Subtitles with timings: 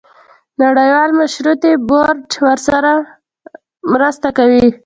[0.63, 2.91] نړیوال مشورتي بورډ ورسره
[3.93, 4.67] مرسته کوي.